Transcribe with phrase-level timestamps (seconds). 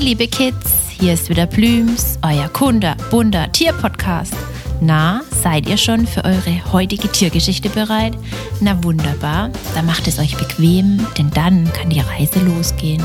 [0.00, 4.32] Liebe Kids, hier ist wieder Blüms, euer Kunde, bunter Tierpodcast.
[4.80, 8.14] Na, seid ihr schon für eure heutige Tiergeschichte bereit?
[8.62, 13.04] Na wunderbar, dann macht es euch bequem, denn dann kann die Reise losgehen.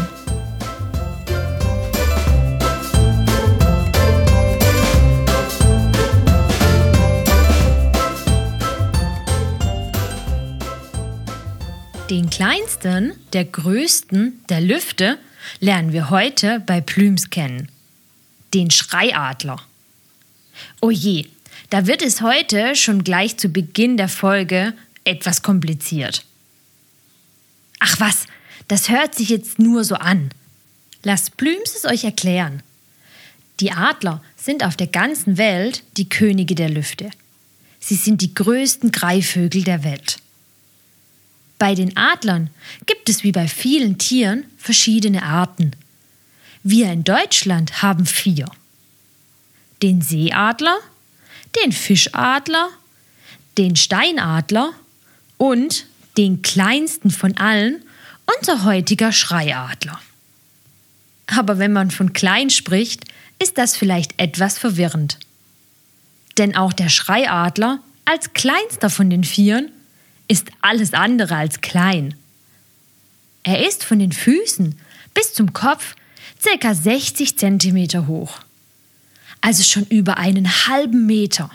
[12.09, 15.18] Den kleinsten, der größten, der Lüfte
[15.59, 17.70] lernen wir heute bei Plüms kennen.
[18.54, 19.62] Den Schreiadler.
[20.81, 20.91] Oh
[21.70, 24.73] da wird es heute schon gleich zu Beginn der Folge
[25.04, 26.23] etwas kompliziert.
[27.80, 28.26] Ach was,
[28.68, 30.30] das hört sich jetzt nur so an.
[31.04, 32.63] Lasst Plüms es euch erklären.
[33.59, 37.09] Die Adler sind auf der ganzen Welt die Könige der Lüfte.
[37.80, 40.18] Sie sind die größten Greifvögel der Welt.
[41.57, 42.49] Bei den Adlern
[42.85, 45.71] gibt es wie bei vielen Tieren verschiedene Arten.
[46.63, 48.49] Wir in Deutschland haben vier.
[49.81, 50.77] Den Seeadler,
[51.63, 52.70] den Fischadler,
[53.57, 54.73] den Steinadler
[55.37, 55.85] und
[56.17, 57.83] den kleinsten von allen,
[58.37, 59.99] unser heutiger Schreiadler.
[61.27, 63.05] Aber wenn man von klein spricht,
[63.39, 65.19] ist das vielleicht etwas verwirrend.
[66.38, 69.72] Denn auch der Schreiadler als kleinster von den Vieren
[70.28, 72.16] ist alles andere als klein.
[73.44, 74.79] Er ist von den Füßen
[75.13, 75.95] bis zum Kopf
[76.44, 76.73] ca.
[76.73, 78.40] 60 cm hoch,
[79.41, 81.50] also schon über einen halben Meter.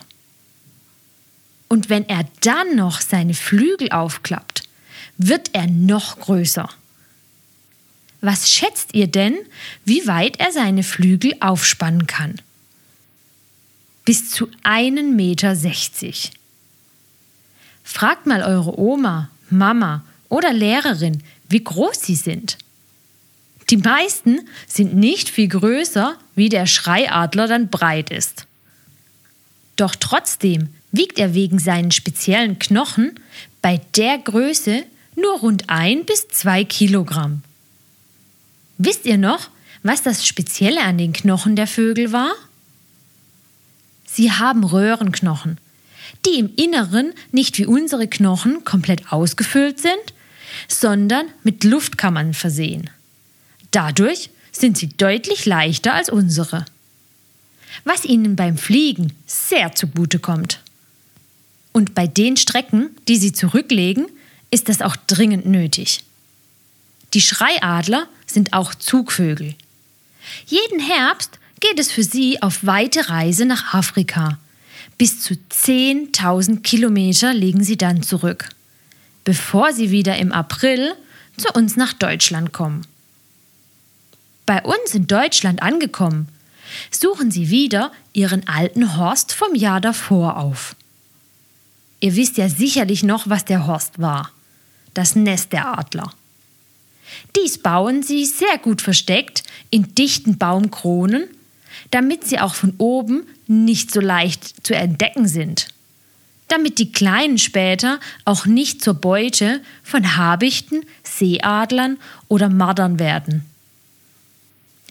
[1.69, 4.65] Und wenn er dann noch seine Flügel aufklappt,
[5.19, 6.69] wird er noch größer.
[8.21, 9.37] Was schätzt ihr denn,
[9.85, 12.37] wie weit er seine Flügel aufspannen kann?
[14.05, 15.55] Bis zu 1,60 Meter.
[17.93, 22.57] Fragt mal eure Oma, Mama oder Lehrerin, wie groß sie sind.
[23.69, 28.47] Die meisten sind nicht viel größer, wie der Schreiadler dann breit ist.
[29.75, 33.19] Doch trotzdem wiegt er wegen seinen speziellen Knochen
[33.61, 34.85] bei der Größe
[35.17, 37.43] nur rund ein bis zwei Kilogramm.
[38.79, 39.51] Wisst ihr noch,
[39.83, 42.31] was das Spezielle an den Knochen der Vögel war?
[44.07, 45.59] Sie haben Röhrenknochen,
[46.27, 50.15] die im Inneren nicht wie unsere Knochen komplett ausgefüllt sind,
[50.69, 52.91] sondern mit Luftkammern versehen.
[53.71, 56.65] Dadurch sind sie deutlich leichter als unsere.
[57.85, 60.61] Was ihnen beim Fliegen sehr zugute kommt.
[61.73, 64.07] Und bei den Strecken, die sie zurücklegen,
[64.51, 66.03] ist das auch dringend nötig.
[67.15, 69.55] Die Schreiadler sind auch Zugvögel.
[70.47, 74.39] Jeden Herbst geht es für sie auf weite Reise nach Afrika,
[75.01, 78.51] bis zu 10.000 Kilometer legen sie dann zurück,
[79.25, 80.93] bevor sie wieder im April
[81.39, 82.87] zu uns nach Deutschland kommen.
[84.45, 86.29] Bei uns in Deutschland angekommen,
[86.91, 90.77] suchen sie wieder ihren alten Horst vom Jahr davor auf.
[92.01, 94.31] Ihr wisst ja sicherlich noch, was der Horst war.
[94.93, 96.13] Das Nest der Adler.
[97.37, 101.27] Dies bauen sie sehr gut versteckt in dichten Baumkronen
[101.91, 105.69] damit sie auch von oben nicht so leicht zu entdecken sind.
[106.49, 113.45] Damit die Kleinen später auch nicht zur Beute von Habichten, Seeadlern oder Mardern werden.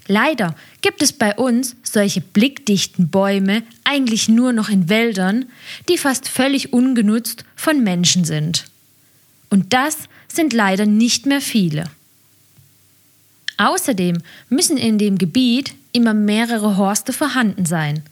[0.07, 5.45] Leider gibt es bei uns solche blickdichten Bäume eigentlich nur noch in Wäldern,
[5.87, 8.65] die fast völlig ungenutzt von Menschen sind.
[9.51, 11.91] Und das sind leider nicht mehr viele.
[13.57, 18.03] Außerdem müssen in dem Gebiet immer mehrere Horste vorhanden sein,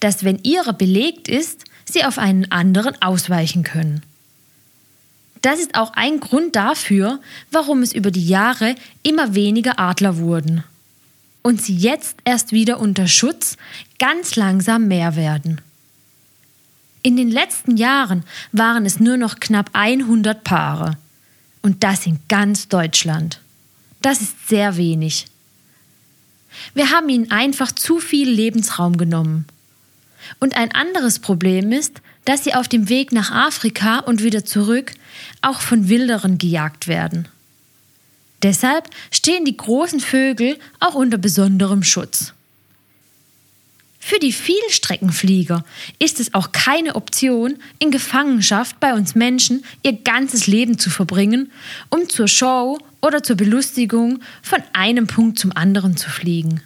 [0.00, 4.02] dass wenn ihrer belegt ist, sie auf einen anderen ausweichen können.
[5.42, 7.20] Das ist auch ein Grund dafür,
[7.50, 10.64] warum es über die Jahre immer weniger Adler wurden.
[11.42, 13.56] Und sie jetzt erst wieder unter Schutz
[13.98, 15.62] ganz langsam mehr werden.
[17.02, 20.98] In den letzten Jahren waren es nur noch knapp 100 Paare.
[21.62, 23.40] Und das in ganz Deutschland.
[24.02, 25.26] Das ist sehr wenig.
[26.74, 29.46] Wir haben ihnen einfach zu viel Lebensraum genommen.
[30.38, 34.92] Und ein anderes Problem ist, dass sie auf dem Weg nach Afrika und wieder zurück
[35.42, 37.28] auch von Wilderern gejagt werden.
[38.42, 42.32] Deshalb stehen die großen Vögel auch unter besonderem Schutz.
[44.02, 45.62] Für die Vielstreckenflieger
[45.98, 51.52] ist es auch keine Option, in Gefangenschaft bei uns Menschen ihr ganzes Leben zu verbringen,
[51.90, 56.62] um zur Show oder zur Belustigung von einem Punkt zum anderen zu fliegen.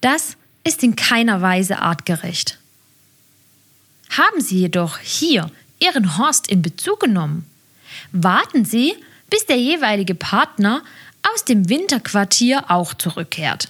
[0.00, 2.58] Das ist in keiner Weise artgerecht.
[4.10, 5.50] Haben Sie jedoch hier
[5.80, 7.44] Ihren Horst in Bezug genommen,
[8.12, 8.94] warten Sie,
[9.28, 10.82] bis der jeweilige Partner
[11.34, 13.68] aus dem Winterquartier auch zurückkehrt.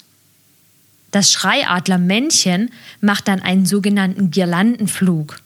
[1.10, 2.70] Das Schreiadlermännchen
[3.00, 5.40] macht dann einen sogenannten Girlandenflug.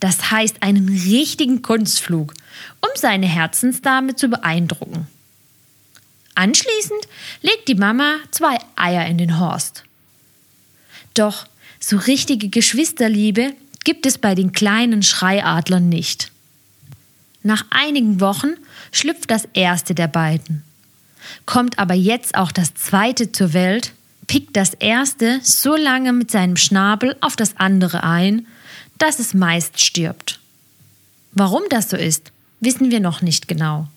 [0.00, 2.34] Das heißt einen richtigen Kunstflug,
[2.80, 5.06] um seine Herzensdame zu beeindrucken.
[6.34, 7.06] Anschließend
[7.42, 9.84] legt die Mama zwei Eier in den Horst.
[11.14, 11.46] Doch
[11.78, 13.54] so richtige Geschwisterliebe
[13.84, 16.30] gibt es bei den kleinen Schreiadlern nicht.
[17.42, 18.54] Nach einigen Wochen
[18.92, 20.62] schlüpft das erste der beiden.
[21.44, 23.92] Kommt aber jetzt auch das zweite zur Welt,
[24.26, 28.46] pickt das erste so lange mit seinem Schnabel auf das andere ein,
[28.98, 30.40] dass es meist stirbt.
[31.32, 33.88] Warum das so ist, wissen wir noch nicht genau.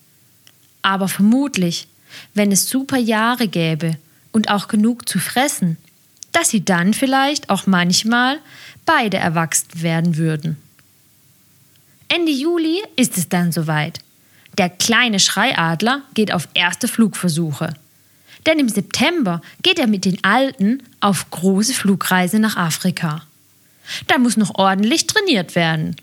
[0.82, 1.88] Aber vermutlich,
[2.34, 3.96] wenn es super Jahre gäbe
[4.32, 5.76] und auch genug zu fressen,
[6.32, 8.38] dass sie dann vielleicht auch manchmal
[8.84, 10.56] beide erwachsen werden würden.
[12.08, 14.00] Ende Juli ist es dann soweit.
[14.58, 17.74] Der kleine Schreiadler geht auf erste Flugversuche.
[18.44, 23.22] Denn im September geht er mit den Alten auf große Flugreise nach Afrika.
[24.06, 25.96] Da muss noch ordentlich trainiert werden.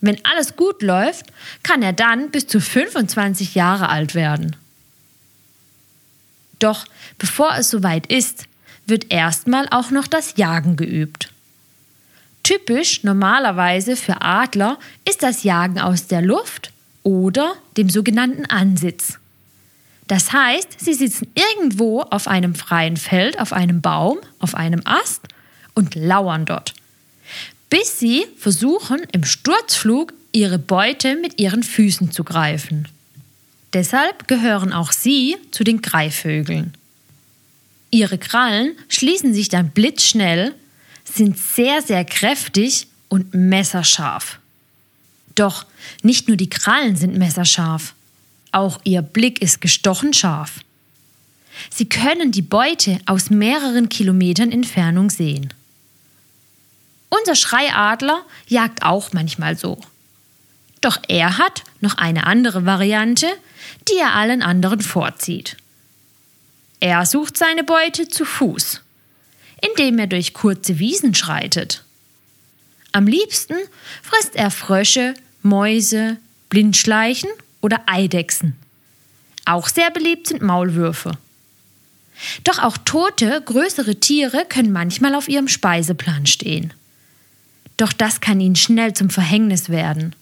[0.00, 1.26] Wenn alles gut läuft,
[1.62, 4.56] kann er dann bis zu 25 Jahre alt werden.
[6.58, 6.86] Doch
[7.18, 8.44] bevor es soweit ist,
[8.86, 11.30] wird erstmal auch noch das Jagen geübt.
[12.42, 19.18] Typisch normalerweise für Adler ist das Jagen aus der Luft oder dem sogenannten Ansitz.
[20.06, 25.22] Das heißt, sie sitzen irgendwo auf einem freien Feld, auf einem Baum, auf einem Ast
[25.74, 26.74] und lauern dort,
[27.70, 32.88] bis sie versuchen, im Sturzflug ihre Beute mit ihren Füßen zu greifen.
[33.72, 36.74] Deshalb gehören auch sie zu den Greifvögeln.
[37.90, 40.54] Ihre Krallen schließen sich dann blitzschnell
[41.04, 44.38] sind sehr, sehr kräftig und messerscharf.
[45.34, 45.66] Doch
[46.02, 47.94] nicht nur die Krallen sind messerscharf,
[48.54, 50.60] auch ihr Blick ist gestochen scharf.
[51.70, 55.52] Sie können die Beute aus mehreren Kilometern Entfernung sehen.
[57.10, 59.80] Unser Schreiadler jagt auch manchmal so.
[60.80, 63.28] Doch er hat noch eine andere Variante,
[63.88, 65.56] die er allen anderen vorzieht.
[66.80, 68.80] Er sucht seine Beute zu Fuß
[69.64, 71.84] indem er durch kurze Wiesen schreitet.
[72.92, 73.56] Am liebsten
[74.02, 76.18] frisst er Frösche, Mäuse,
[76.48, 77.30] Blindschleichen
[77.64, 78.56] oder Eidechsen.
[79.46, 81.12] Auch sehr beliebt sind Maulwürfe.
[82.44, 86.74] Doch auch tote, größere Tiere können manchmal auf ihrem Speiseplan stehen.
[87.78, 90.14] Doch das kann ihnen schnell zum Verhängnis werden.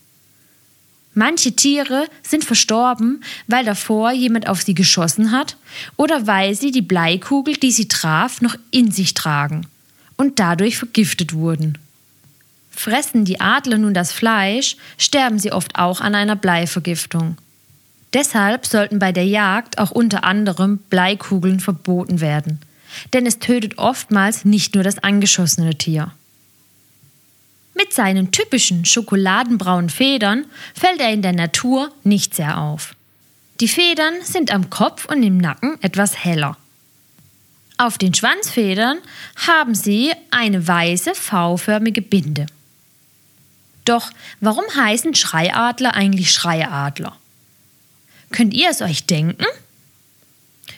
[1.15, 5.57] Manche Tiere sind verstorben, weil davor jemand auf sie geschossen hat
[5.97, 9.67] oder weil sie die Bleikugel, die sie traf, noch in sich tragen
[10.17, 11.77] und dadurch vergiftet wurden.
[12.75, 17.37] Fressen die Adler nun das Fleisch, sterben sie oft auch an einer Bleivergiftung.
[18.13, 22.61] Deshalb sollten bei der Jagd auch unter anderem Bleikugeln verboten werden,
[23.13, 26.11] denn es tötet oftmals nicht nur das angeschossene Tier.
[27.75, 30.45] Mit seinen typischen schokoladenbraunen Federn
[30.75, 32.95] fällt er in der Natur nicht sehr auf.
[33.61, 36.57] Die Federn sind am Kopf und im Nacken etwas heller.
[37.79, 38.99] Auf den Schwanzfedern
[39.47, 42.47] haben sie eine weiße V-förmige Binde.
[43.85, 44.11] Doch
[44.41, 47.17] warum heißen Schreiadler eigentlich Schreiadler?
[48.31, 49.45] Könnt ihr es euch denken?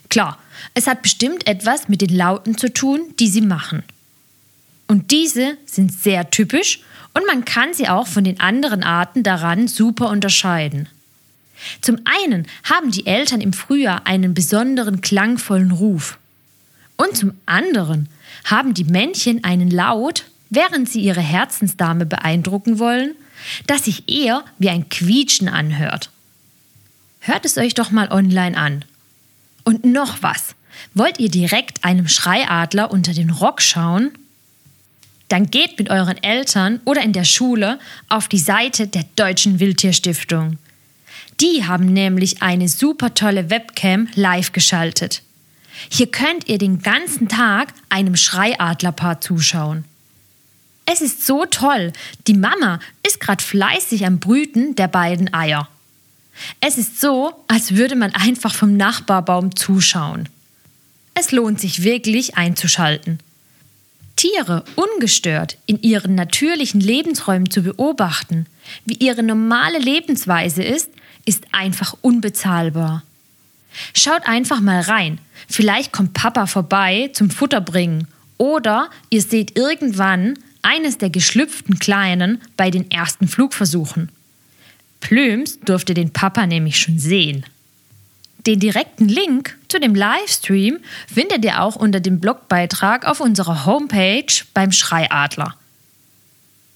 [0.09, 0.39] Klar,
[0.75, 3.83] es hat bestimmt etwas mit den Lauten zu tun, die sie machen.
[4.87, 6.81] Und diese sind sehr typisch
[7.15, 10.89] und man kann sie auch von den anderen Arten daran super unterscheiden.
[11.81, 16.19] Zum einen haben die Eltern im Frühjahr einen besonderen klangvollen Ruf.
[16.97, 18.09] Und zum anderen
[18.45, 23.15] haben die Männchen einen Laut, während sie ihre Herzensdame beeindrucken wollen,
[23.67, 26.11] das sich eher wie ein Quietschen anhört.
[27.21, 28.85] Hört es euch doch mal online an.
[29.65, 30.55] Und noch was.
[30.93, 34.13] Wollt ihr direkt einem Schreiadler unter den Rock schauen?
[35.29, 40.59] dann geht mit euren Eltern oder in der Schule auf die Seite der Deutschen Wildtierstiftung.
[41.41, 45.23] Die haben nämlich eine super tolle Webcam live geschaltet.
[45.91, 49.85] Hier könnt ihr den ganzen Tag einem Schreiadlerpaar zuschauen.
[50.87, 51.93] Es ist so toll.
[52.27, 55.69] Die Mama ist gerade fleißig am Brüten der beiden Eier.
[56.61, 60.29] Es ist so, als würde man einfach vom Nachbarbaum zuschauen.
[61.15, 63.21] Es lohnt sich wirklich einzuschalten.
[64.17, 68.47] Tiere ungestört in ihren natürlichen Lebensräumen zu beobachten,
[68.85, 70.91] wie ihre normale Lebensweise ist,
[71.25, 73.03] ist einfach unbezahlbar.
[73.93, 75.19] Schaut einfach mal rein.
[75.49, 78.07] Vielleicht kommt Papa vorbei zum Futter bringen
[78.39, 84.11] oder ihr seht irgendwann eines der geschlüpften Kleinen bei den ersten Flugversuchen.
[85.01, 87.45] Plüms durfte den Papa nämlich schon sehen.
[88.47, 90.79] Den direkten Link zu dem Livestream
[91.13, 95.55] findet ihr auch unter dem Blogbeitrag auf unserer Homepage beim Schreiadler.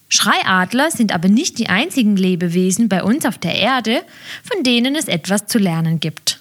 [0.09, 4.03] Schreiadler sind aber nicht die einzigen Lebewesen bei uns auf der Erde,
[4.43, 6.41] von denen es etwas zu lernen gibt.